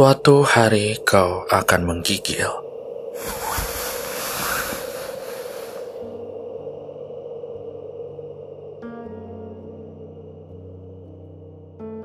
Suatu 0.00 0.40
hari 0.48 0.96
kau 1.04 1.44
akan 1.44 1.80
menggigil. 1.84 2.48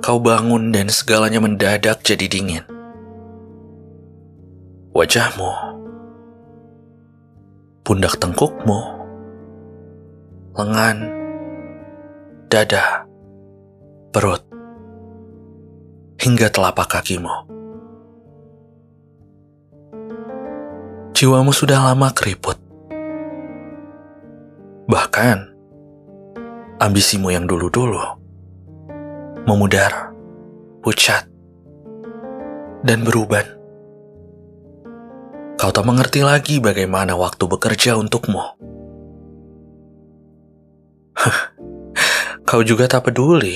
Kau 0.03 0.19
bangun 0.19 0.75
dan 0.75 0.91
segalanya 0.91 1.39
mendadak 1.39 2.03
jadi 2.03 2.27
dingin. 2.27 2.67
Wajahmu, 4.91 5.51
pundak 7.87 8.19
tengkukmu, 8.19 8.79
lengan, 10.51 10.97
dada, 12.51 13.07
perut, 14.11 14.43
hingga 16.19 16.51
telapak 16.51 16.91
kakimu. 16.91 17.55
Jiwamu 21.15 21.55
sudah 21.55 21.79
lama 21.79 22.11
keriput. 22.11 22.59
Bahkan, 24.91 25.37
ambisimu 26.83 27.31
yang 27.31 27.47
dulu-dulu 27.47 28.03
memudar, 29.47 30.11
pucat, 30.83 31.23
dan 32.83 33.07
beruban. 33.07 33.47
Kau 35.55 35.71
tak 35.71 35.87
mengerti 35.87 36.19
lagi 36.19 36.59
bagaimana 36.59 37.15
waktu 37.15 37.47
bekerja 37.47 37.95
untukmu. 37.95 38.43
Kau 42.43 42.59
juga 42.59 42.91
tak 42.91 43.07
peduli 43.07 43.55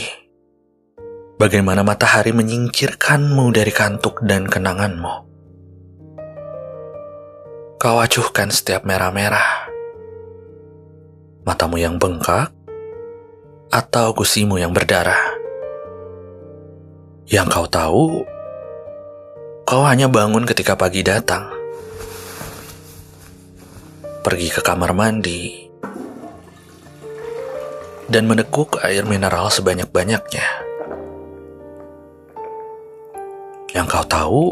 bagaimana 1.35 1.83
matahari 1.83 2.31
menyingkirkanmu 2.31 3.51
dari 3.51 3.75
kantuk 3.75 4.23
dan 4.23 4.47
kenanganmu. 4.47 5.28
Kau 7.79 7.95
acuhkan 8.03 8.51
setiap 8.51 8.83
merah-merah. 8.83 9.71
Matamu 11.47 11.79
yang 11.79 11.95
bengkak 11.95 12.51
atau 13.71 14.11
gusimu 14.11 14.59
yang 14.59 14.75
berdarah. 14.75 15.39
Yang 17.31 17.47
kau 17.55 17.67
tahu, 17.71 18.05
kau 19.63 19.87
hanya 19.87 20.11
bangun 20.11 20.43
ketika 20.43 20.75
pagi 20.75 21.07
datang. 21.07 21.47
Pergi 24.27 24.51
ke 24.51 24.59
kamar 24.59 24.91
mandi 24.91 25.71
dan 28.11 28.27
meneguk 28.27 28.75
air 28.83 29.07
mineral 29.07 29.47
sebanyak-banyaknya. 29.47 30.47
Yang 33.71 33.87
kau 33.87 34.03
tahu, 34.03 34.45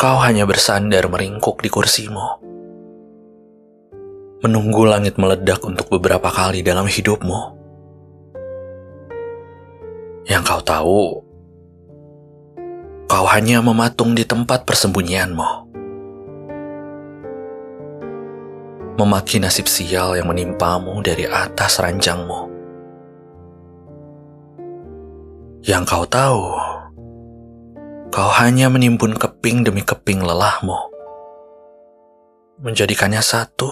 kau 0.00 0.16
hanya 0.24 0.48
bersandar 0.48 1.12
meringkuk 1.12 1.60
di 1.60 1.68
kursimu. 1.68 2.40
Menunggu 4.40 4.88
langit 4.88 5.20
meledak 5.20 5.60
untuk 5.60 5.92
beberapa 5.92 6.32
kali 6.32 6.64
dalam 6.64 6.88
hidupmu 6.88 7.60
yang 10.24 10.40
kau 10.40 10.64
tahu, 10.64 11.20
kau 13.12 13.26
hanya 13.28 13.60
mematung 13.60 14.16
di 14.16 14.24
tempat 14.24 14.64
persembunyianmu. 14.64 15.68
Memaki 18.96 19.36
nasib 19.36 19.68
sial 19.68 20.16
yang 20.16 20.32
menimpamu 20.32 20.96
dari 21.04 21.28
atas 21.28 21.76
ranjangmu. 21.76 22.40
Yang 25.60 25.84
kau 25.84 26.04
tahu, 26.08 26.69
kau 28.10 28.30
hanya 28.42 28.66
menimbun 28.66 29.14
keping 29.14 29.62
demi 29.62 29.86
keping 29.86 30.22
lelahmu. 30.22 30.76
Menjadikannya 32.60 33.22
satu 33.24 33.70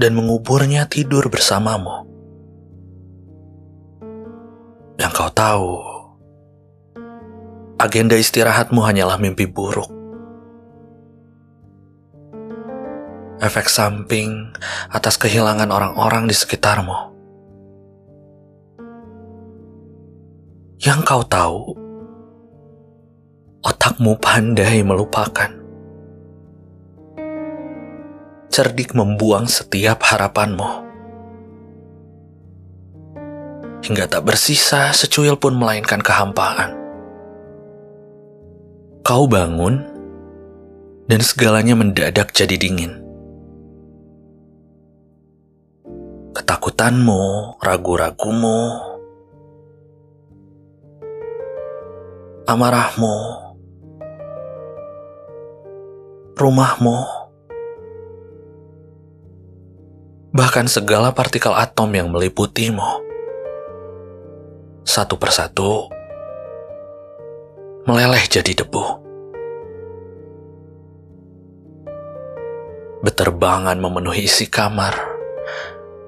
dan 0.00 0.16
menguburnya 0.16 0.88
tidur 0.88 1.28
bersamamu 1.28 2.10
yang 5.00 5.16
kau 5.16 5.32
tahu, 5.32 5.80
agenda 7.80 8.12
istirahatmu 8.12 8.84
hanyalah 8.84 9.16
mimpi 9.16 9.48
buruk. 9.48 9.88
Efek 13.40 13.72
samping 13.72 14.52
atas 14.92 15.16
kehilangan 15.16 15.72
orang-orang 15.72 16.28
di 16.28 16.36
sekitarmu. 16.36 17.16
Yang 20.84 21.00
kau 21.08 21.24
tahu, 21.24 21.72
otakmu 23.60 24.16
pandai 24.16 24.80
melupakan. 24.80 25.52
Cerdik 28.50 28.98
membuang 28.98 29.46
setiap 29.46 30.02
harapanmu 30.02 30.90
hingga 33.80 34.04
tak 34.06 34.28
bersisa 34.28 34.92
secuil 34.92 35.40
pun 35.40 35.56
melainkan 35.56 36.04
kehampaan. 36.04 36.76
Kau 39.00 39.24
bangun, 39.24 39.80
dan 41.10 41.20
segalanya 41.24 41.74
mendadak 41.74 42.30
jadi 42.30 42.54
dingin. 42.54 43.02
Ketakutanmu, 46.36 47.56
ragu-ragumu, 47.58 48.60
amarahmu, 52.46 53.16
rumahmu, 56.40 57.04
bahkan 60.32 60.64
segala 60.64 61.12
partikel 61.12 61.52
atom 61.52 61.92
yang 61.92 62.08
meliputimu 62.08 63.04
satu 64.80 65.20
persatu 65.20 65.92
meleleh 67.84 68.24
jadi 68.24 68.64
debu. 68.64 68.84
Beterbangan 73.00 73.76
memenuhi 73.80 74.24
isi 74.28 74.48
kamar 74.48 74.92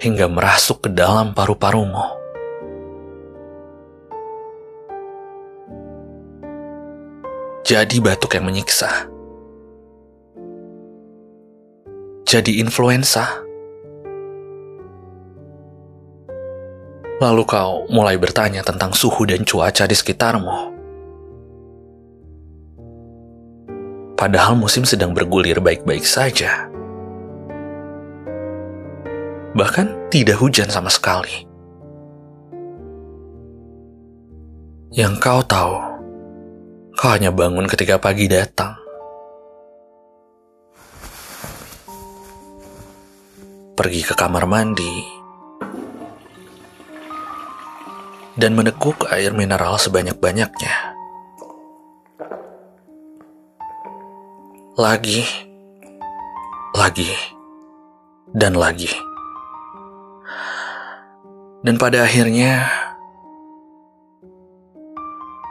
hingga 0.00 0.28
merasuk 0.28 0.84
ke 0.84 0.88
dalam 0.92 1.32
paru-parumu. 1.32 2.20
Jadi 7.62 8.02
batuk 8.02 8.36
yang 8.36 8.50
menyiksa. 8.50 9.08
Jadi 12.32 12.64
influenza 12.64 13.44
Lalu 17.20 17.44
kau 17.44 17.84
mulai 17.92 18.16
bertanya 18.16 18.64
tentang 18.64 18.96
suhu 18.96 19.28
dan 19.28 19.44
cuaca 19.44 19.84
di 19.84 19.92
sekitarmu. 19.92 20.72
Padahal 24.16 24.56
musim 24.56 24.88
sedang 24.88 25.12
bergulir 25.12 25.60
baik-baik 25.60 26.08
saja. 26.08 26.72
Bahkan 29.52 30.08
tidak 30.08 30.40
hujan 30.40 30.72
sama 30.72 30.88
sekali. 30.88 31.44
Yang 34.96 35.14
kau 35.20 35.44
tahu, 35.44 35.76
kau 36.96 37.12
hanya 37.12 37.28
bangun 37.28 37.68
ketika 37.68 38.00
pagi 38.00 38.24
datang. 38.24 38.81
Pergi 43.82 44.06
ke 44.06 44.14
kamar 44.14 44.46
mandi, 44.46 45.02
dan 48.38 48.54
meneguk 48.54 49.10
air 49.10 49.34
mineral 49.34 49.74
sebanyak-banyaknya. 49.74 50.94
Lagi, 54.78 55.26
lagi, 56.78 57.10
dan 58.30 58.54
lagi. 58.54 58.94
Dan 61.66 61.74
pada 61.74 62.06
akhirnya, 62.06 62.70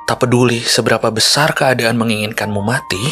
tak 0.08 0.24
peduli 0.24 0.64
seberapa 0.64 1.12
besar 1.12 1.52
keadaan 1.52 2.00
menginginkanmu 2.00 2.64
mati, 2.64 3.04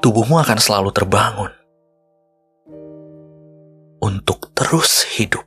tubuhmu 0.00 0.40
akan 0.40 0.56
selalu 0.56 0.96
terbangun 0.96 1.57
untuk 4.08 4.56
terus 4.56 5.04
hidup. 5.04 5.44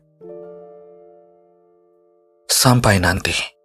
Sampai 2.46 3.02
nanti. 3.02 3.61